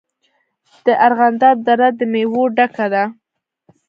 د 0.85 0.87
ارغنداب 1.05 1.57
دره 1.67 1.87
د 1.99 2.01
میوو 2.11 2.43
ډکه 2.55 2.85
ده. 2.93 3.03